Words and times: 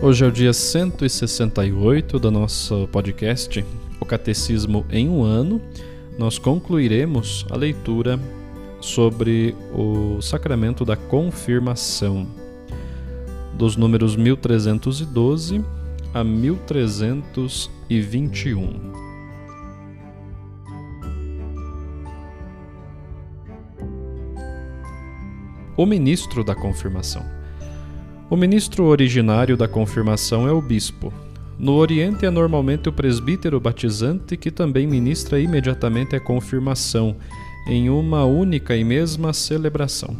Hoje 0.00 0.24
é 0.24 0.28
o 0.28 0.30
dia 0.30 0.52
168 0.52 2.20
do 2.20 2.30
nosso 2.30 2.86
podcast, 2.92 3.66
O 4.00 4.04
Catecismo 4.04 4.86
em 4.92 5.08
um 5.08 5.24
Ano. 5.24 5.60
Nós 6.16 6.38
concluiremos 6.38 7.44
a 7.50 7.56
leitura 7.56 8.16
sobre 8.80 9.56
o 9.74 10.22
sacramento 10.22 10.84
da 10.84 10.94
confirmação, 10.94 12.28
dos 13.54 13.74
números 13.74 14.14
1312 14.14 15.64
a 16.14 16.22
1321. 16.22 18.92
O 25.76 25.84
ministro 25.84 26.44
da 26.44 26.54
confirmação. 26.54 27.37
O 28.30 28.36
ministro 28.36 28.84
originário 28.84 29.56
da 29.56 29.66
confirmação 29.66 30.46
é 30.46 30.52
o 30.52 30.60
bispo. 30.60 31.10
No 31.58 31.72
Oriente 31.76 32.26
é 32.26 32.30
normalmente 32.30 32.86
o 32.86 32.92
presbítero 32.92 33.58
batizante 33.58 34.36
que 34.36 34.50
também 34.50 34.86
ministra 34.86 35.40
imediatamente 35.40 36.14
a 36.14 36.20
confirmação, 36.20 37.16
em 37.66 37.88
uma 37.88 38.26
única 38.26 38.76
e 38.76 38.84
mesma 38.84 39.32
celebração. 39.32 40.14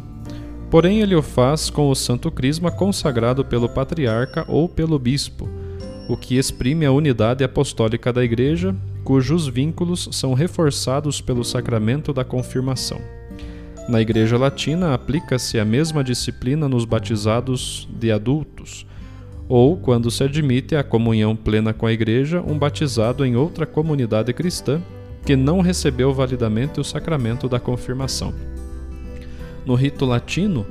Porém, 0.71 1.01
ele 1.01 1.13
o 1.13 1.21
faz 1.21 1.69
com 1.69 1.87
o 1.87 1.95
Santo 1.95 2.31
Crisma 2.31 2.71
consagrado 2.71 3.45
pelo 3.45 3.69
patriarca 3.69 4.43
ou 4.47 4.67
pelo 4.67 4.97
bispo, 4.97 5.47
o 6.09 6.17
que 6.17 6.35
exprime 6.35 6.87
a 6.87 6.91
unidade 6.91 7.43
apostólica 7.43 8.11
da 8.11 8.23
Igreja, 8.23 8.75
cujos 9.03 9.47
vínculos 9.47 10.09
são 10.11 10.33
reforçados 10.33 11.21
pelo 11.21 11.43
sacramento 11.43 12.11
da 12.11 12.25
confirmação. 12.25 13.18
Na 13.89 13.99
Igreja 13.99 14.37
Latina, 14.37 14.93
aplica-se 14.93 15.59
a 15.59 15.65
mesma 15.65 16.03
disciplina 16.03 16.69
nos 16.69 16.85
batizados 16.85 17.89
de 17.91 18.11
adultos, 18.11 18.85
ou 19.47 19.75
quando 19.77 20.11
se 20.11 20.23
admite 20.23 20.75
a 20.75 20.83
comunhão 20.83 21.35
plena 21.35 21.73
com 21.73 21.87
a 21.87 21.91
Igreja 21.91 22.39
um 22.39 22.55
batizado 22.55 23.25
em 23.25 23.35
outra 23.35 23.65
comunidade 23.65 24.31
cristã 24.31 24.79
que 25.25 25.35
não 25.35 25.59
recebeu 25.59 26.13
validamente 26.13 26.79
o 26.79 26.83
sacramento 26.83 27.49
da 27.49 27.59
confirmação. 27.59 28.31
No 29.65 29.73
rito 29.73 30.05
latino, 30.05 30.67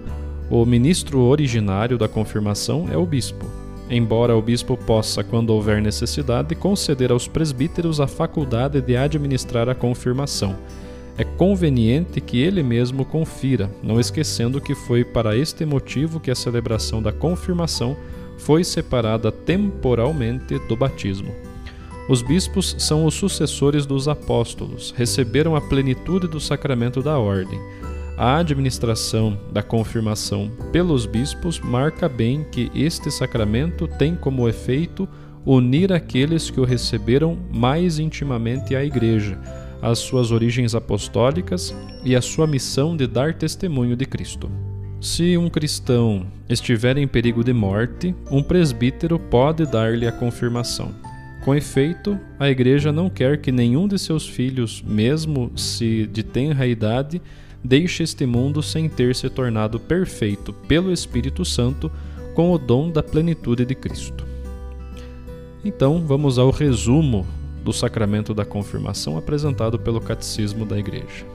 o 0.49 0.65
ministro 0.65 1.23
originário 1.23 1.99
da 1.99 2.06
confirmação 2.06 2.87
é 2.89 2.97
o 2.97 3.05
bispo, 3.05 3.47
embora 3.91 4.37
o 4.37 4.41
bispo 4.41 4.77
possa, 4.77 5.25
quando 5.25 5.50
houver 5.50 5.83
necessidade, 5.83 6.55
conceder 6.55 7.11
aos 7.11 7.27
presbíteros 7.27 7.99
a 7.99 8.06
faculdade 8.06 8.81
de 8.81 8.97
administrar 8.97 9.69
a 9.69 9.75
confirmação 9.75 10.56
é 11.19 11.25
conveniente 11.25 12.21
que 12.21 12.41
ele 12.41 12.62
mesmo 12.62 13.05
confira, 13.05 13.69
não 13.83 13.99
esquecendo 13.99 14.61
que 14.61 14.73
foi 14.73 15.05
para 15.05 15.37
este 15.37 15.67
motivo 15.67 16.21
que 16.21 16.31
a 16.31 16.34
celebração 16.34 17.03
da 17.03 17.12
confirmação 17.12 17.97
foi 18.39 18.62
separada 18.62 19.33
temporalmente 19.33 20.56
do 20.69 20.77
batismo. 20.77 21.34
Os 22.09 22.23
bispos 22.23 22.77
são 22.79 23.05
os 23.05 23.15
sucessores 23.15 23.84
dos 23.84 24.06
apóstolos, 24.06 24.95
receberam 24.97 25.56
a 25.56 25.61
plenitude 25.61 26.29
do 26.29 26.39
sacramento 26.39 27.03
da 27.03 27.19
ordem. 27.19 27.61
A 28.17 28.37
administração 28.37 29.37
da 29.53 29.62
confirmação 29.62 30.49
pelos 30.73 31.05
bispos 31.05 31.59
marca 31.59 32.09
bem 32.09 32.47
que 32.50 32.71
este 32.75 33.11
sacramento 33.11 33.89
tem 33.89 34.15
como 34.15 34.49
efeito 34.49 35.09
unir 35.45 35.93
aqueles 35.93 36.49
que 36.49 36.61
o 36.61 36.65
receberam 36.65 37.37
mais 37.53 37.99
intimamente 37.99 38.77
à 38.77 38.85
Igreja 38.85 39.37
as 39.81 39.99
suas 39.99 40.31
origens 40.31 40.75
apostólicas 40.75 41.75
e 42.05 42.16
a 42.16 42.21
sua 42.21 42.47
missão 42.47 42.97
de 42.97 43.06
dar 43.06 43.34
testemunho 43.34 43.97
de 43.97 44.05
Cristo. 44.05 44.50
Se 45.00 45.37
um 45.37 45.49
cristão 45.49 46.27
estiver 46.49 46.97
em 46.97 47.06
perigo 47.06 47.44
de 47.44 47.53
morte, 47.53 48.15
um 48.31 48.43
presbítero 48.43 49.19
pode 49.19 49.65
dar-lhe 49.65 50.06
a 50.06 50.12
confirmação. 50.12 50.93
Com 51.44 51.55
efeito, 51.55 52.19
a 52.38 52.50
Igreja 52.50 52.91
não 52.91 53.09
quer 53.09 53.41
que 53.41 53.53
nenhum 53.53 53.87
de 53.87 53.99
seus 53.99 54.27
filhos, 54.27 54.83
mesmo 54.83 55.53
se 55.56 56.06
de 56.06 56.25
tenra 56.25 56.67
idade, 56.67 57.22
deixe 57.62 58.03
este 58.03 58.27
mundo 58.27 58.62
sem 58.62 58.88
ter 58.88 59.15
se 59.15 59.31
tornado 59.31 59.78
perfeito 59.78 60.53
pelo 60.53 60.93
Espírito 60.93 61.44
Santo 61.44 61.91
com 62.34 62.53
o 62.53 62.59
dom 62.59 62.91
da 62.91 63.03
plenitude 63.03 63.65
de 63.65 63.75
Cristo. 63.75 64.27
Então, 65.65 66.05
vamos 66.05 66.38
ao 66.38 66.50
resumo 66.50 67.27
do 67.63 67.73
sacramento 67.73 68.33
da 68.33 68.45
confirmação 68.45 69.17
apresentado 69.17 69.79
pelo 69.79 70.01
Catecismo 70.01 70.65
da 70.65 70.79
Igreja. 70.79 71.27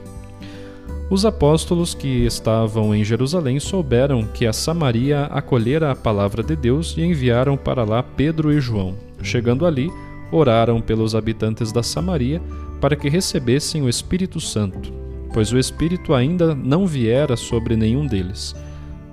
Os 1.10 1.26
apóstolos 1.26 1.94
que 1.94 2.24
estavam 2.24 2.94
em 2.94 3.04
Jerusalém 3.04 3.60
souberam 3.60 4.24
que 4.24 4.46
a 4.46 4.52
Samaria 4.52 5.24
acolhera 5.26 5.90
a 5.90 5.96
palavra 5.96 6.42
de 6.42 6.56
Deus 6.56 6.96
e 6.96 7.02
enviaram 7.02 7.56
para 7.56 7.84
lá 7.84 8.02
Pedro 8.02 8.50
e 8.52 8.60
João. 8.60 8.94
Chegando 9.22 9.66
ali, 9.66 9.90
oraram 10.32 10.80
pelos 10.80 11.14
habitantes 11.14 11.72
da 11.72 11.82
Samaria 11.82 12.40
para 12.80 12.96
que 12.96 13.08
recebessem 13.08 13.82
o 13.82 13.88
Espírito 13.88 14.40
Santo, 14.40 14.92
pois 15.32 15.52
o 15.52 15.58
Espírito 15.58 16.14
ainda 16.14 16.54
não 16.54 16.86
viera 16.86 17.36
sobre 17.36 17.76
nenhum 17.76 18.06
deles. 18.06 18.54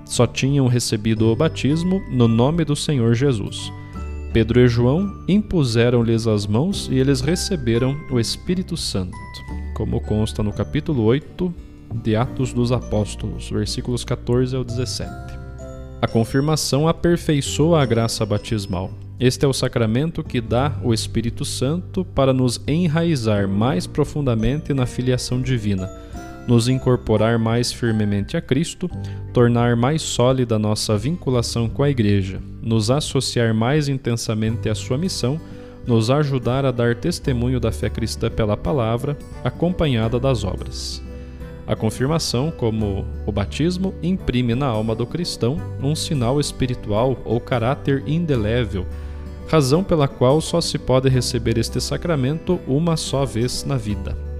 Só 0.04 0.26
tinham 0.26 0.66
recebido 0.66 1.30
o 1.30 1.36
batismo 1.36 2.02
no 2.10 2.26
nome 2.26 2.64
do 2.64 2.74
Senhor 2.74 3.14
Jesus. 3.14 3.72
Pedro 4.32 4.60
e 4.60 4.66
João 4.66 5.22
impuseram-lhes 5.28 6.26
as 6.26 6.46
mãos 6.46 6.88
e 6.90 6.98
eles 6.98 7.20
receberam 7.20 7.94
o 8.10 8.18
Espírito 8.18 8.78
Santo, 8.78 9.14
como 9.74 10.00
consta 10.00 10.42
no 10.42 10.50
capítulo 10.50 11.02
8 11.02 11.54
de 12.02 12.16
Atos 12.16 12.50
dos 12.50 12.72
Apóstolos, 12.72 13.50
versículos 13.50 14.06
14 14.06 14.56
ao 14.56 14.64
17. 14.64 15.10
A 16.00 16.08
confirmação 16.08 16.88
aperfeiçoa 16.88 17.82
a 17.82 17.84
graça 17.84 18.24
batismal. 18.24 18.90
Este 19.20 19.44
é 19.44 19.48
o 19.48 19.52
sacramento 19.52 20.24
que 20.24 20.40
dá 20.40 20.72
o 20.82 20.94
Espírito 20.94 21.44
Santo 21.44 22.02
para 22.02 22.32
nos 22.32 22.58
enraizar 22.66 23.46
mais 23.46 23.86
profundamente 23.86 24.72
na 24.72 24.86
filiação 24.86 25.42
divina 25.42 25.90
nos 26.46 26.68
incorporar 26.68 27.38
mais 27.38 27.72
firmemente 27.72 28.36
a 28.36 28.40
Cristo, 28.40 28.90
tornar 29.32 29.76
mais 29.76 30.02
sólida 30.02 30.58
nossa 30.58 30.96
vinculação 30.96 31.68
com 31.68 31.82
a 31.82 31.90
Igreja, 31.90 32.40
nos 32.60 32.90
associar 32.90 33.54
mais 33.54 33.88
intensamente 33.88 34.68
à 34.68 34.74
sua 34.74 34.98
missão, 34.98 35.40
nos 35.86 36.10
ajudar 36.10 36.64
a 36.64 36.70
dar 36.70 36.94
testemunho 36.94 37.58
da 37.58 37.72
fé 37.72 37.88
cristã 37.88 38.30
pela 38.30 38.56
palavra, 38.56 39.16
acompanhada 39.42 40.18
das 40.18 40.44
obras. 40.44 41.02
A 41.66 41.76
confirmação, 41.76 42.50
como 42.50 43.06
o 43.24 43.32
batismo, 43.32 43.94
imprime 44.02 44.54
na 44.54 44.66
alma 44.66 44.94
do 44.94 45.06
cristão 45.06 45.56
um 45.80 45.94
sinal 45.94 46.40
espiritual 46.40 47.16
ou 47.24 47.40
caráter 47.40 48.02
indelével, 48.06 48.84
razão 49.48 49.84
pela 49.84 50.08
qual 50.08 50.40
só 50.40 50.60
se 50.60 50.78
pode 50.78 51.08
receber 51.08 51.58
este 51.58 51.80
sacramento 51.80 52.60
uma 52.66 52.96
só 52.96 53.24
vez 53.24 53.64
na 53.64 53.76
vida. 53.76 54.31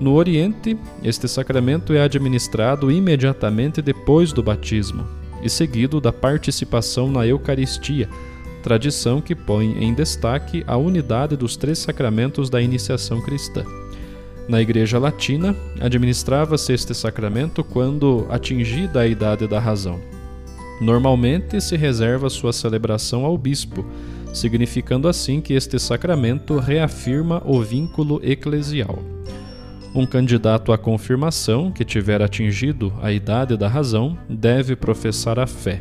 No 0.00 0.14
Oriente, 0.14 0.78
este 1.02 1.26
sacramento 1.26 1.92
é 1.92 2.00
administrado 2.00 2.90
imediatamente 2.90 3.82
depois 3.82 4.32
do 4.32 4.42
batismo 4.42 5.04
e 5.42 5.50
seguido 5.50 6.00
da 6.00 6.12
participação 6.12 7.10
na 7.10 7.26
Eucaristia, 7.26 8.08
tradição 8.62 9.20
que 9.20 9.34
põe 9.34 9.82
em 9.82 9.92
destaque 9.92 10.62
a 10.66 10.76
unidade 10.76 11.36
dos 11.36 11.56
três 11.56 11.78
sacramentos 11.78 12.48
da 12.48 12.60
iniciação 12.60 13.20
cristã. 13.20 13.64
Na 14.48 14.62
Igreja 14.62 14.98
Latina, 14.98 15.54
administrava-se 15.80 16.72
este 16.72 16.94
sacramento 16.94 17.64
quando 17.64 18.26
atingida 18.30 19.00
a 19.00 19.06
idade 19.06 19.46
da 19.46 19.58
razão. 19.58 20.00
Normalmente 20.80 21.60
se 21.60 21.76
reserva 21.76 22.30
sua 22.30 22.52
celebração 22.52 23.24
ao 23.24 23.36
bispo, 23.36 23.84
significando 24.32 25.08
assim 25.08 25.40
que 25.40 25.54
este 25.54 25.78
sacramento 25.78 26.56
reafirma 26.58 27.42
o 27.44 27.60
vínculo 27.60 28.20
eclesial. 28.22 28.98
Um 29.94 30.04
candidato 30.04 30.70
à 30.70 30.78
confirmação 30.78 31.72
que 31.72 31.84
tiver 31.84 32.20
atingido 32.20 32.92
a 33.00 33.10
idade 33.10 33.56
da 33.56 33.68
razão 33.68 34.18
deve 34.28 34.76
professar 34.76 35.38
a 35.38 35.46
fé, 35.46 35.80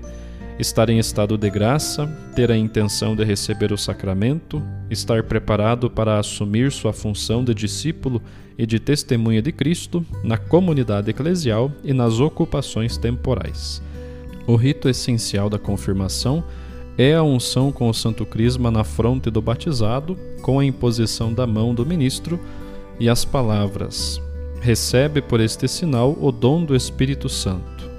estar 0.57 0.89
em 0.89 0.97
estado 0.97 1.37
de 1.37 1.49
graça, 1.49 2.07
ter 2.33 2.49
a 2.49 2.57
intenção 2.57 3.15
de 3.15 3.23
receber 3.23 3.73
o 3.73 3.77
sacramento, 3.77 4.63
estar 4.89 5.23
preparado 5.23 5.89
para 5.89 6.17
assumir 6.17 6.71
sua 6.71 6.93
função 6.93 7.43
de 7.43 7.53
discípulo 7.53 8.21
e 8.57 8.65
de 8.65 8.79
testemunha 8.79 9.41
de 9.41 9.51
Cristo 9.51 10.03
na 10.23 10.37
comunidade 10.37 11.09
eclesial 11.09 11.71
e 11.83 11.93
nas 11.93 12.19
ocupações 12.19 12.97
temporais. 12.97 13.81
O 14.47 14.55
rito 14.55 14.87
essencial 14.87 15.49
da 15.49 15.59
confirmação 15.59 16.43
é 16.97 17.13
a 17.13 17.21
unção 17.21 17.71
com 17.71 17.89
o 17.89 17.93
Santo 17.93 18.25
Crisma 18.25 18.71
na 18.71 18.83
fronte 18.83 19.29
do 19.29 19.41
batizado, 19.41 20.17
com 20.41 20.57
a 20.59 20.65
imposição 20.65 21.31
da 21.31 21.45
mão 21.45 21.75
do 21.75 21.85
ministro 21.85 22.39
e 22.99 23.09
as 23.09 23.25
palavras: 23.25 24.21
Recebe 24.61 25.21
por 25.21 25.39
este 25.39 25.67
sinal 25.67 26.17
o 26.19 26.31
dom 26.31 26.63
do 26.63 26.75
Espírito 26.75 27.29
Santo. 27.29 27.89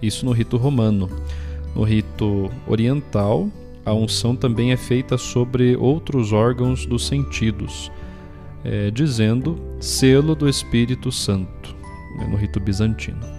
Isso 0.00 0.24
no 0.24 0.32
rito 0.32 0.56
romano. 0.56 1.08
No 1.74 1.82
rito 1.82 2.50
oriental, 2.66 3.48
a 3.84 3.92
unção 3.92 4.36
também 4.36 4.72
é 4.72 4.76
feita 4.76 5.18
sobre 5.18 5.76
outros 5.76 6.32
órgãos 6.32 6.86
dos 6.86 7.06
sentidos, 7.06 7.90
é, 8.64 8.90
dizendo 8.90 9.58
selo 9.80 10.34
do 10.34 10.48
Espírito 10.48 11.10
Santo, 11.10 11.74
né, 12.16 12.26
no 12.26 12.36
rito 12.36 12.60
bizantino. 12.60 13.34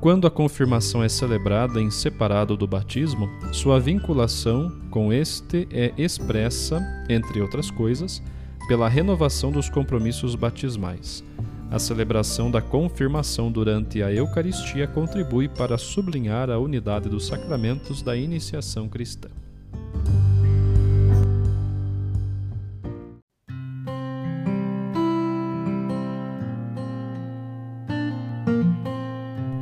Quando 0.00 0.26
a 0.26 0.30
confirmação 0.30 1.02
é 1.02 1.08
celebrada 1.08 1.80
em 1.80 1.90
separado 1.90 2.56
do 2.56 2.66
batismo, 2.66 3.28
sua 3.52 3.78
vinculação 3.78 4.72
com 4.90 5.12
este 5.12 5.68
é 5.70 5.92
expressa, 5.96 6.80
entre 7.08 7.40
outras 7.40 7.70
coisas, 7.70 8.22
pela 8.66 8.88
renovação 8.88 9.50
dos 9.50 9.68
compromissos 9.68 10.34
batismais. 10.34 11.24
A 11.70 11.78
celebração 11.78 12.50
da 12.50 12.60
confirmação 12.60 13.50
durante 13.50 14.02
a 14.02 14.12
Eucaristia 14.12 14.86
contribui 14.86 15.48
para 15.48 15.78
sublinhar 15.78 16.50
a 16.50 16.58
unidade 16.58 17.08
dos 17.08 17.26
sacramentos 17.26 18.02
da 18.02 18.14
iniciação 18.14 18.88
cristã. 18.88 19.28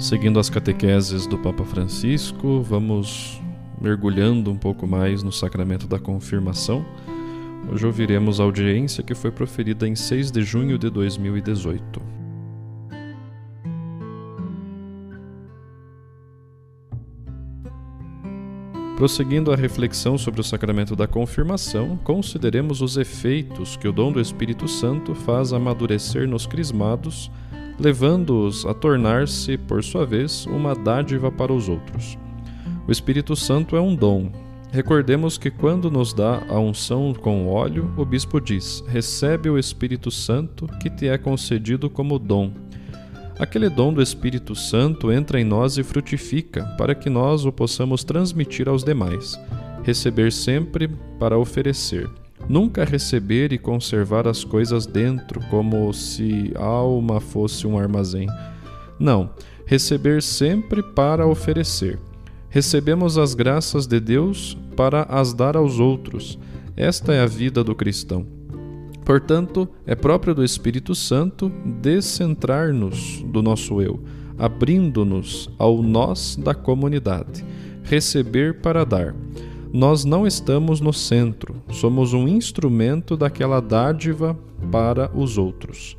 Seguindo 0.00 0.40
as 0.40 0.50
catequeses 0.50 1.26
do 1.28 1.38
Papa 1.38 1.64
Francisco, 1.64 2.60
vamos 2.62 3.40
mergulhando 3.80 4.50
um 4.50 4.56
pouco 4.56 4.84
mais 4.84 5.22
no 5.22 5.30
sacramento 5.30 5.86
da 5.86 6.00
confirmação. 6.00 6.84
Hoje 7.68 7.86
ouviremos 7.86 8.40
a 8.40 8.44
audiência 8.44 9.02
que 9.02 9.14
foi 9.14 9.30
proferida 9.30 9.86
em 9.86 9.94
6 9.94 10.30
de 10.30 10.42
junho 10.42 10.78
de 10.78 10.90
2018. 10.90 12.20
Prosseguindo 18.96 19.50
a 19.50 19.56
reflexão 19.56 20.18
sobre 20.18 20.42
o 20.42 20.44
sacramento 20.44 20.94
da 20.94 21.06
confirmação, 21.06 21.98
consideremos 22.04 22.82
os 22.82 22.98
efeitos 22.98 23.76
que 23.76 23.88
o 23.88 23.92
dom 23.92 24.12
do 24.12 24.20
Espírito 24.20 24.68
Santo 24.68 25.14
faz 25.14 25.54
amadurecer 25.54 26.28
nos 26.28 26.46
crismados, 26.46 27.30
levando-os 27.78 28.66
a 28.66 28.74
tornar-se, 28.74 29.56
por 29.56 29.82
sua 29.82 30.04
vez, 30.04 30.44
uma 30.44 30.74
dádiva 30.74 31.32
para 31.32 31.50
os 31.50 31.66
outros. 31.66 32.18
O 32.86 32.92
Espírito 32.92 33.34
Santo 33.34 33.74
é 33.74 33.80
um 33.80 33.94
dom, 33.94 34.30
Recordemos 34.72 35.36
que 35.36 35.50
quando 35.50 35.90
nos 35.90 36.12
dá 36.12 36.42
a 36.48 36.58
unção 36.58 37.12
com 37.12 37.48
óleo, 37.48 37.92
o 37.96 38.04
bispo 38.04 38.40
diz: 38.40 38.84
Recebe 38.86 39.50
o 39.50 39.58
Espírito 39.58 40.12
Santo 40.12 40.68
que 40.80 40.88
te 40.88 41.08
é 41.08 41.18
concedido 41.18 41.90
como 41.90 42.20
dom. 42.20 42.52
Aquele 43.36 43.68
dom 43.68 43.92
do 43.92 44.00
Espírito 44.00 44.54
Santo 44.54 45.10
entra 45.10 45.40
em 45.40 45.44
nós 45.44 45.76
e 45.76 45.82
frutifica, 45.82 46.64
para 46.78 46.94
que 46.94 47.10
nós 47.10 47.44
o 47.44 47.50
possamos 47.50 48.04
transmitir 48.04 48.68
aos 48.68 48.84
demais. 48.84 49.36
Receber 49.82 50.30
sempre 50.30 50.88
para 51.18 51.38
oferecer. 51.38 52.08
Nunca 52.48 52.84
receber 52.84 53.52
e 53.52 53.58
conservar 53.58 54.28
as 54.28 54.44
coisas 54.44 54.86
dentro, 54.86 55.40
como 55.48 55.92
se 55.92 56.52
a 56.54 56.64
alma 56.64 57.18
fosse 57.18 57.66
um 57.66 57.76
armazém. 57.76 58.28
Não, 59.00 59.30
receber 59.66 60.22
sempre 60.22 60.82
para 60.82 61.26
oferecer 61.26 61.98
recebemos 62.50 63.16
as 63.16 63.32
graças 63.32 63.86
de 63.86 63.98
Deus 63.98 64.58
para 64.76 65.04
as 65.04 65.32
dar 65.32 65.56
aos 65.56 65.78
outros. 65.78 66.38
Esta 66.76 67.14
é 67.14 67.20
a 67.20 67.26
vida 67.26 67.64
do 67.64 67.74
cristão. 67.74 68.26
Portanto, 69.04 69.68
é 69.86 69.94
próprio 69.94 70.34
do 70.34 70.44
Espírito 70.44 70.94
Santo 70.94 71.50
descentrar-nos 71.80 73.22
do 73.22 73.40
nosso 73.40 73.80
eu, 73.80 74.02
abrindo-nos 74.38 75.48
ao 75.58 75.82
nós 75.82 76.36
da 76.36 76.54
comunidade. 76.54 77.44
Receber 77.84 78.60
para 78.60 78.84
dar. 78.84 79.14
Nós 79.72 80.04
não 80.04 80.26
estamos 80.26 80.80
no 80.80 80.92
centro, 80.92 81.62
somos 81.70 82.12
um 82.12 82.26
instrumento 82.26 83.16
daquela 83.16 83.60
dádiva 83.60 84.36
para 84.70 85.10
os 85.16 85.38
outros. 85.38 85.96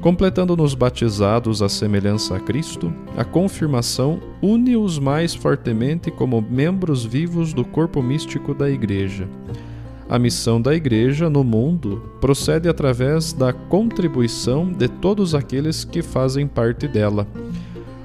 Completando-nos 0.00 0.74
batizados 0.74 1.62
à 1.62 1.68
semelhança 1.68 2.36
a 2.36 2.40
Cristo, 2.40 2.92
a 3.16 3.24
confirmação 3.24 4.20
une-os 4.42 4.98
mais 4.98 5.34
fortemente 5.34 6.10
como 6.10 6.40
membros 6.40 7.04
vivos 7.04 7.52
do 7.52 7.64
corpo 7.64 8.02
místico 8.02 8.54
da 8.54 8.70
Igreja. 8.70 9.28
A 10.08 10.18
missão 10.18 10.60
da 10.60 10.74
Igreja 10.74 11.28
no 11.28 11.42
mundo 11.42 12.02
procede 12.20 12.68
através 12.68 13.32
da 13.32 13.52
contribuição 13.52 14.70
de 14.70 14.86
todos 14.86 15.34
aqueles 15.34 15.82
que 15.82 16.02
fazem 16.02 16.46
parte 16.46 16.86
dela. 16.86 17.26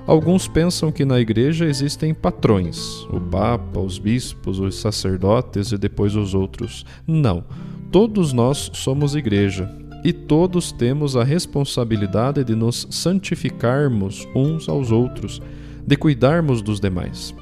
Alguns 0.08 0.48
pensam 0.48 0.92
que 0.92 1.06
na 1.06 1.20
Igreja 1.20 1.66
existem 1.66 2.12
patrões, 2.12 3.04
o 3.12 3.20
Papa, 3.20 3.80
os 3.80 4.00
bispos, 4.00 4.60
os 4.60 4.80
sacerdotes 4.80 5.72
e 5.72 5.78
depois 5.78 6.16
os 6.16 6.34
outros. 6.34 6.84
Não, 7.06 7.44
todos 7.92 8.34
nós 8.34 8.72
somos 8.74 9.14
Igreja 9.14 9.81
e 10.04 10.12
todos 10.12 10.72
temos 10.72 11.16
a 11.16 11.24
responsabilidade 11.24 12.44
de 12.44 12.56
nos 12.56 12.88
santificarmos 12.90 14.28
uns 14.36 14.68
aos 14.68 14.92
outros, 14.92 15.42
de 15.86 15.96
cuidarmos 15.96 16.62
dos 16.62 16.80
demais. 16.80 17.36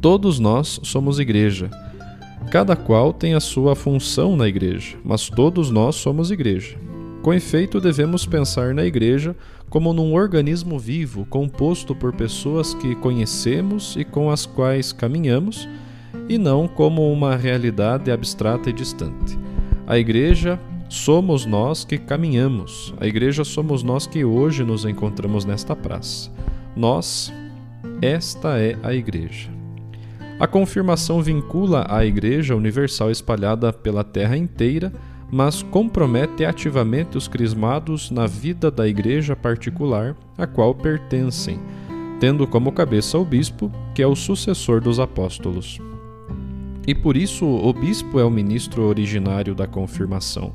Todos 0.00 0.38
nós 0.38 0.80
somos 0.82 1.18
igreja. 1.18 1.70
Cada 2.50 2.74
qual 2.74 3.12
tem 3.12 3.34
a 3.34 3.40
sua 3.40 3.76
função 3.76 4.36
na 4.36 4.48
igreja, 4.48 4.96
mas 5.04 5.28
todos 5.28 5.70
nós 5.70 5.96
somos 5.96 6.30
igreja. 6.30 6.76
Com 7.22 7.34
efeito, 7.34 7.80
devemos 7.80 8.24
pensar 8.24 8.74
na 8.74 8.84
igreja 8.84 9.36
como 9.68 9.92
num 9.92 10.14
organismo 10.14 10.78
vivo 10.78 11.26
composto 11.26 11.94
por 11.94 12.14
pessoas 12.14 12.72
que 12.74 12.94
conhecemos 12.96 13.94
e 13.96 14.04
com 14.04 14.30
as 14.30 14.46
quais 14.46 14.90
caminhamos, 14.90 15.68
e 16.28 16.38
não 16.38 16.66
como 16.66 17.12
uma 17.12 17.36
realidade 17.36 18.10
abstrata 18.10 18.70
e 18.70 18.72
distante. 18.72 19.38
A 19.86 19.98
igreja 19.98 20.58
Somos 20.90 21.46
nós 21.46 21.84
que 21.84 21.96
caminhamos, 21.96 22.92
a 23.00 23.06
igreja 23.06 23.44
somos 23.44 23.84
nós 23.84 24.08
que 24.08 24.24
hoje 24.24 24.64
nos 24.64 24.84
encontramos 24.84 25.44
nesta 25.44 25.76
praça. 25.76 26.32
Nós, 26.74 27.32
esta 28.02 28.58
é 28.58 28.76
a 28.82 28.92
igreja. 28.92 29.52
A 30.40 30.48
confirmação 30.48 31.22
vincula 31.22 31.86
a 31.88 32.04
Igreja 32.04 32.56
Universal 32.56 33.08
espalhada 33.08 33.72
pela 33.72 34.02
terra 34.02 34.36
inteira, 34.36 34.92
mas 35.30 35.62
compromete 35.62 36.44
ativamente 36.44 37.16
os 37.16 37.28
crismados 37.28 38.10
na 38.10 38.26
vida 38.26 38.68
da 38.68 38.88
Igreja 38.88 39.36
particular 39.36 40.16
a 40.36 40.44
qual 40.44 40.74
pertencem, 40.74 41.60
tendo 42.18 42.48
como 42.48 42.72
cabeça 42.72 43.16
o 43.16 43.24
bispo, 43.24 43.70
que 43.94 44.02
é 44.02 44.06
o 44.08 44.16
sucessor 44.16 44.80
dos 44.80 44.98
apóstolos. 44.98 45.78
E 46.86 46.94
por 46.94 47.16
isso 47.16 47.46
o 47.46 47.72
bispo 47.72 48.18
é 48.18 48.24
o 48.24 48.30
ministro 48.30 48.82
originário 48.84 49.54
da 49.54 49.66
confirmação 49.66 50.54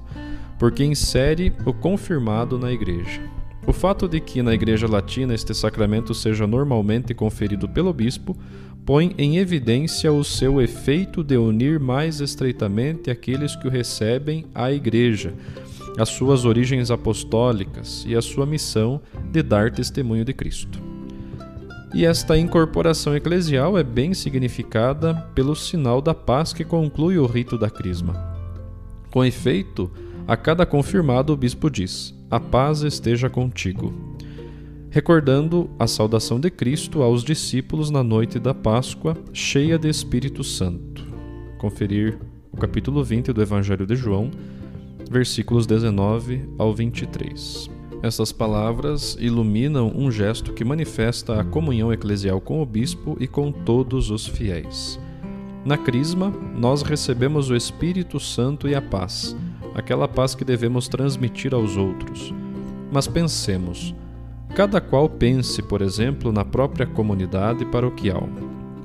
porque 0.58 0.84
insere 0.84 1.54
o 1.66 1.74
confirmado 1.74 2.58
na 2.58 2.72
igreja. 2.72 3.22
O 3.68 3.74
fato 3.74 4.08
de 4.08 4.20
que 4.20 4.44
na 4.44 4.54
Igreja 4.54 4.88
Latina 4.88 5.34
este 5.34 5.54
sacramento 5.54 6.14
seja 6.14 6.46
normalmente 6.46 7.14
conferido 7.14 7.68
pelo 7.68 7.92
bispo 7.92 8.38
põe 8.86 9.16
em 9.18 9.38
evidência 9.38 10.14
o 10.14 10.24
seu 10.24 10.62
efeito 10.62 11.24
de 11.24 11.36
unir 11.36 11.80
mais 11.80 12.20
estreitamente 12.20 13.10
aqueles 13.10 13.56
que 13.56 13.68
o 13.68 13.72
recebem 13.72 14.46
à 14.54 14.72
Igreja, 14.72 15.34
as 15.98 16.10
suas 16.10 16.46
origens 16.46 16.92
apostólicas 16.92 18.06
e 18.08 18.16
a 18.16 18.22
sua 18.22 18.46
missão 18.46 19.02
de 19.32 19.42
dar 19.42 19.72
testemunho 19.72 20.24
de 20.24 20.34
Cristo. 20.34 20.95
E 21.96 22.06
esta 22.06 22.38
incorporação 22.38 23.16
eclesial 23.16 23.78
é 23.78 23.84
bem 23.84 24.14
significada 24.14 25.14
pelo 25.34 25.56
sinal 25.56 26.02
da 26.02 26.14
paz 26.14 26.52
que 26.52 26.66
conclui 26.66 27.18
o 27.18 27.26
rito 27.26 27.58
da 27.58 27.70
Crisma. 27.70 28.36
Com 29.10 29.24
efeito, 29.24 29.90
a 30.28 30.36
cada 30.36 30.66
confirmado, 30.66 31.32
o 31.32 31.38
bispo 31.38 31.70
diz: 31.70 32.14
A 32.30 32.38
paz 32.38 32.82
esteja 32.82 33.30
contigo. 33.30 33.94
Recordando 34.90 35.70
a 35.80 35.88
saudação 35.88 36.38
de 36.38 36.52
Cristo 36.52 37.02
aos 37.02 37.24
discípulos 37.24 37.90
na 37.90 38.04
noite 38.04 38.40
da 38.40 38.54
Páscoa, 38.54 39.16
cheia 39.32 39.80
de 39.80 39.88
Espírito 39.88 40.44
Santo. 40.44 41.02
Conferir 41.58 42.20
o 42.52 42.58
capítulo 42.58 43.06
20 43.06 43.32
do 43.32 43.42
Evangelho 43.42 43.86
de 43.86 43.96
João, 43.96 44.32
versículos 45.10 45.66
19 45.66 46.44
ao 46.58 46.74
23. 46.74 47.75
Essas 48.02 48.32
palavras 48.32 49.18
iluminam 49.20 49.92
um 49.96 50.12
gesto 50.12 50.54
que 50.54 50.64
manifesta 50.64 51.40
a 51.40 51.44
comunhão 51.44 51.92
eclesial 51.92 52.40
com 52.40 52.62
o 52.62 52.66
bispo 52.66 53.18
e 53.20 53.28
com 53.28 53.52
todos 53.52 54.12
os 54.12 54.28
fiéis. 54.28 55.00
Na 55.66 55.78
Crisma, 55.78 56.32
nós 56.56 56.84
recebemos 56.84 57.50
o 57.50 57.56
Espírito 57.56 58.20
Santo 58.20 58.68
e 58.68 58.76
a 58.76 58.82
paz, 58.82 59.36
aquela 59.74 60.08
paz 60.08 60.36
que 60.36 60.46
devemos 60.46 60.88
transmitir 60.88 61.54
aos 61.56 61.76
outros. 61.76 62.32
Mas 62.92 63.08
pensemos, 63.08 63.96
cada 64.54 64.80
qual 64.80 65.10
pense, 65.10 65.62
por 65.64 65.82
exemplo, 65.82 66.32
na 66.32 66.46
própria 66.46 66.86
comunidade 66.86 67.66
paroquial. 67.66 68.30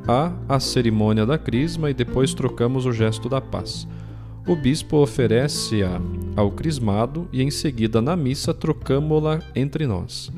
Há 0.09 0.33
a 0.49 0.59
cerimônia 0.59 1.27
da 1.27 1.37
Crisma 1.37 1.91
e 1.91 1.95
depois 1.95 2.33
trocamos 2.33 2.87
o 2.87 2.93
gesto 2.93 3.29
da 3.29 3.41
paz. 3.41 3.87
O 4.51 4.57
bispo 4.57 4.97
oferece-a 4.97 6.01
ao 6.35 6.51
crismado 6.51 7.29
e 7.33 7.41
em 7.41 7.53
seguida 7.53 8.03
na 8.03 8.17
missa 8.17 8.53
trocamo-la 8.53 9.39
entre 9.55 9.87
nós. 9.87 10.29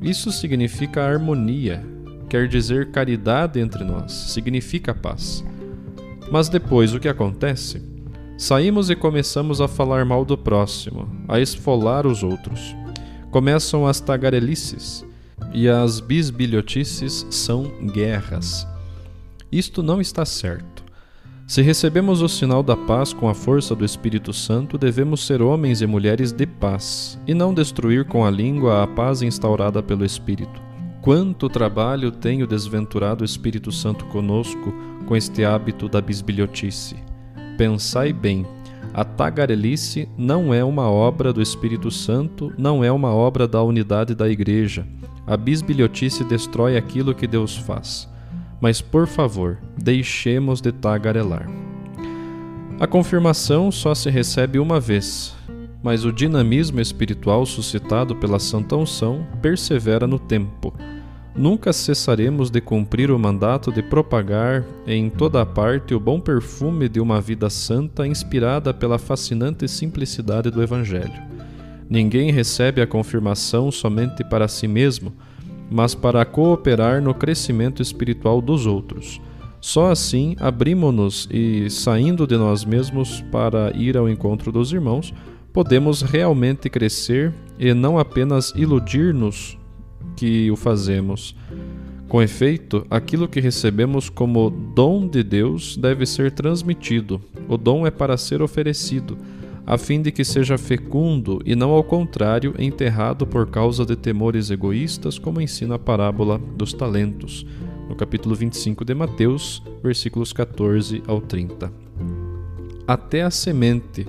Isso 0.00 0.30
significa 0.30 1.02
harmonia, 1.02 1.84
quer 2.28 2.46
dizer 2.46 2.92
caridade 2.92 3.58
entre 3.58 3.82
nós, 3.82 4.12
significa 4.12 4.94
paz. 4.94 5.44
Mas 6.30 6.48
depois 6.48 6.94
o 6.94 7.00
que 7.00 7.08
acontece? 7.08 7.82
Saímos 8.38 8.88
e 8.88 8.94
começamos 8.94 9.60
a 9.60 9.66
falar 9.66 10.04
mal 10.04 10.24
do 10.24 10.38
próximo, 10.38 11.08
a 11.26 11.40
esfolar 11.40 12.06
os 12.06 12.22
outros. 12.22 12.76
Começam 13.32 13.84
as 13.84 13.98
tagarelices, 13.98 15.04
e 15.52 15.68
as 15.68 15.98
bisbilhotices 15.98 17.26
são 17.30 17.64
guerras. 17.92 18.64
Isto 19.50 19.82
não 19.82 20.00
está 20.00 20.24
certo. 20.24 20.79
Se 21.50 21.62
recebemos 21.62 22.22
o 22.22 22.28
sinal 22.28 22.62
da 22.62 22.76
paz 22.76 23.12
com 23.12 23.28
a 23.28 23.34
força 23.34 23.74
do 23.74 23.84
Espírito 23.84 24.32
Santo, 24.32 24.78
devemos 24.78 25.26
ser 25.26 25.42
homens 25.42 25.82
e 25.82 25.86
mulheres 25.86 26.30
de 26.30 26.46
paz, 26.46 27.20
e 27.26 27.34
não 27.34 27.52
destruir 27.52 28.04
com 28.04 28.24
a 28.24 28.30
língua 28.30 28.84
a 28.84 28.86
paz 28.86 29.20
instaurada 29.20 29.82
pelo 29.82 30.04
Espírito. 30.04 30.62
Quanto 31.02 31.48
trabalho 31.48 32.12
tem 32.12 32.44
o 32.44 32.46
desventurado 32.46 33.24
Espírito 33.24 33.72
Santo 33.72 34.04
conosco 34.04 34.72
com 35.06 35.16
este 35.16 35.44
hábito 35.44 35.88
da 35.88 36.00
bisbilhotice? 36.00 36.94
Pensai 37.58 38.12
bem, 38.12 38.46
a 38.94 39.04
tagarelice 39.04 40.08
não 40.16 40.54
é 40.54 40.62
uma 40.62 40.88
obra 40.88 41.32
do 41.32 41.42
Espírito 41.42 41.90
Santo, 41.90 42.52
não 42.56 42.84
é 42.84 42.92
uma 42.92 43.12
obra 43.12 43.48
da 43.48 43.60
unidade 43.60 44.14
da 44.14 44.28
Igreja. 44.28 44.86
A 45.26 45.36
bisbilhotice 45.36 46.22
destrói 46.22 46.76
aquilo 46.76 47.12
que 47.12 47.26
Deus 47.26 47.56
faz. 47.56 48.08
Mas, 48.60 48.80
por 48.80 49.06
favor, 49.06 49.58
deixemos 49.76 50.60
de 50.60 50.70
tagarelar. 50.70 51.48
A 52.78 52.86
confirmação 52.86 53.70
só 53.70 53.94
se 53.94 54.10
recebe 54.10 54.58
uma 54.58 54.80
vez, 54.80 55.34
mas 55.82 56.04
o 56.04 56.12
dinamismo 56.12 56.80
espiritual 56.80 57.44
suscitado 57.46 58.16
pela 58.16 58.38
Santa 58.38 58.76
Unção 58.76 59.26
persevera 59.40 60.06
no 60.06 60.18
tempo. 60.18 60.74
Nunca 61.34 61.72
cessaremos 61.72 62.50
de 62.50 62.60
cumprir 62.60 63.10
o 63.10 63.18
mandato 63.18 63.72
de 63.72 63.82
propagar 63.82 64.64
em 64.86 65.08
toda 65.08 65.40
a 65.40 65.46
parte 65.46 65.94
o 65.94 66.00
bom 66.00 66.18
perfume 66.18 66.88
de 66.88 67.00
uma 67.00 67.20
vida 67.20 67.48
santa 67.48 68.06
inspirada 68.06 68.74
pela 68.74 68.98
fascinante 68.98 69.68
simplicidade 69.68 70.50
do 70.50 70.62
Evangelho. 70.62 71.22
Ninguém 71.88 72.30
recebe 72.30 72.80
a 72.80 72.86
confirmação 72.86 73.70
somente 73.70 74.24
para 74.24 74.48
si 74.48 74.66
mesmo, 74.66 75.12
mas 75.70 75.94
para 75.94 76.24
cooperar 76.24 77.00
no 77.00 77.14
crescimento 77.14 77.80
espiritual 77.80 78.40
dos 78.40 78.66
outros. 78.66 79.20
Só 79.60 79.90
assim 79.90 80.34
abrimos-nos 80.40 81.28
e, 81.30 81.68
saindo 81.70 82.26
de 82.26 82.36
nós 82.36 82.64
mesmos 82.64 83.20
para 83.30 83.70
ir 83.76 83.96
ao 83.96 84.08
encontro 84.08 84.50
dos 84.50 84.72
irmãos, 84.72 85.12
podemos 85.52 86.02
realmente 86.02 86.70
crescer 86.70 87.32
e 87.58 87.74
não 87.74 87.98
apenas 87.98 88.52
iludir-nos 88.56 89.58
que 90.16 90.50
o 90.50 90.56
fazemos. 90.56 91.36
Com 92.08 92.20
efeito, 92.20 92.84
aquilo 92.90 93.28
que 93.28 93.38
recebemos 93.38 94.08
como 94.08 94.50
dom 94.50 95.06
de 95.06 95.22
Deus 95.22 95.76
deve 95.76 96.04
ser 96.06 96.32
transmitido. 96.32 97.20
O 97.46 97.56
dom 97.56 97.86
é 97.86 97.90
para 97.90 98.16
ser 98.16 98.42
oferecido, 98.42 99.16
a 99.70 99.78
fim 99.78 100.02
de 100.02 100.10
que 100.10 100.24
seja 100.24 100.58
fecundo 100.58 101.40
e 101.46 101.54
não 101.54 101.70
ao 101.70 101.84
contrário 101.84 102.56
enterrado 102.58 103.24
por 103.24 103.48
causa 103.48 103.86
de 103.86 103.94
temores 103.94 104.50
egoístas, 104.50 105.16
como 105.16 105.40
ensina 105.40 105.76
a 105.76 105.78
parábola 105.78 106.40
dos 106.56 106.72
talentos, 106.72 107.46
no 107.88 107.94
capítulo 107.94 108.34
25 108.34 108.84
de 108.84 108.92
Mateus, 108.94 109.62
versículos 109.80 110.32
14 110.32 111.04
ao 111.06 111.20
30. 111.20 111.72
Até 112.84 113.22
a 113.22 113.30
semente, 113.30 114.08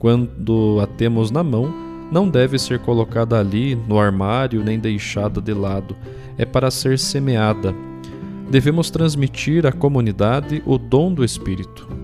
quando 0.00 0.80
a 0.82 0.86
temos 0.88 1.30
na 1.30 1.44
mão, 1.44 1.72
não 2.10 2.28
deve 2.28 2.58
ser 2.58 2.80
colocada 2.80 3.38
ali 3.38 3.76
no 3.76 4.00
armário 4.00 4.64
nem 4.64 4.80
deixada 4.80 5.40
de 5.40 5.54
lado, 5.54 5.94
é 6.36 6.44
para 6.44 6.72
ser 6.72 6.98
semeada. 6.98 7.72
Devemos 8.50 8.90
transmitir 8.90 9.64
à 9.64 9.70
comunidade 9.70 10.60
o 10.66 10.76
dom 10.76 11.14
do 11.14 11.24
Espírito. 11.24 11.97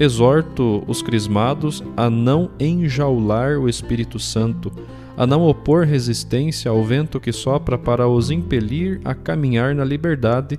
Exorto 0.00 0.82
os 0.86 1.02
crismados 1.02 1.84
a 1.94 2.08
não 2.08 2.50
enjaular 2.58 3.58
o 3.58 3.68
Espírito 3.68 4.18
Santo, 4.18 4.72
a 5.14 5.26
não 5.26 5.42
opor 5.46 5.84
resistência 5.84 6.70
ao 6.70 6.82
vento 6.82 7.20
que 7.20 7.30
sopra 7.30 7.76
para 7.76 8.08
os 8.08 8.30
impelir 8.30 8.98
a 9.04 9.14
caminhar 9.14 9.74
na 9.74 9.84
liberdade 9.84 10.58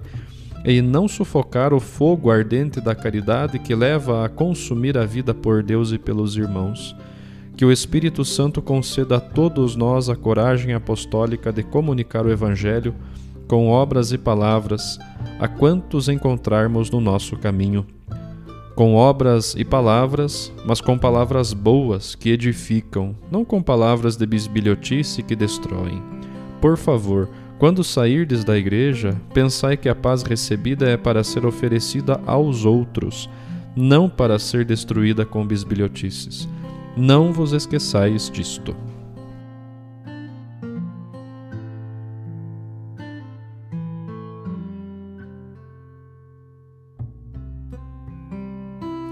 e 0.63 0.79
não 0.79 1.07
sufocar 1.07 1.73
o 1.73 1.79
fogo 1.79 2.29
ardente 2.29 2.79
da 2.79 2.93
caridade 2.93 3.57
que 3.57 3.73
leva 3.73 4.23
a 4.23 4.29
consumir 4.29 4.95
a 4.95 5.07
vida 5.07 5.33
por 5.33 5.63
Deus 5.63 5.91
e 5.91 5.97
pelos 5.97 6.37
irmãos. 6.37 6.95
Que 7.57 7.65
o 7.65 7.71
Espírito 7.71 8.23
Santo 8.23 8.61
conceda 8.61 9.17
a 9.17 9.19
todos 9.19 9.75
nós 9.75 10.07
a 10.07 10.15
coragem 10.15 10.75
apostólica 10.75 11.51
de 11.51 11.63
comunicar 11.63 12.27
o 12.27 12.31
Evangelho 12.31 12.93
com 13.47 13.69
obras 13.69 14.11
e 14.11 14.19
palavras 14.19 14.99
a 15.39 15.47
quantos 15.47 16.07
encontrarmos 16.09 16.91
no 16.91 17.01
nosso 17.01 17.35
caminho 17.37 17.87
com 18.75 18.95
obras 18.95 19.53
e 19.57 19.65
palavras, 19.65 20.51
mas 20.65 20.81
com 20.81 20.97
palavras 20.97 21.53
boas 21.53 22.15
que 22.15 22.29
edificam, 22.29 23.15
não 23.29 23.43
com 23.43 23.61
palavras 23.61 24.15
de 24.15 24.25
bisbilhotice 24.25 25.23
que 25.23 25.35
destroem. 25.35 26.01
Por 26.61 26.77
favor, 26.77 27.29
quando 27.59 27.83
sairdes 27.83 28.43
da 28.43 28.57
igreja, 28.57 29.15
pensai 29.33 29.77
que 29.77 29.87
a 29.87 29.95
paz 29.95 30.23
recebida 30.23 30.89
é 30.89 30.97
para 30.97 31.23
ser 31.23 31.45
oferecida 31.45 32.19
aos 32.25 32.65
outros, 32.65 33.29
não 33.75 34.09
para 34.09 34.39
ser 34.39 34.65
destruída 34.65 35.25
com 35.25 35.45
bisbilhotices. 35.45 36.47
Não 36.97 37.31
vos 37.31 37.53
esqueçais 37.53 38.29
disto. 38.29 38.75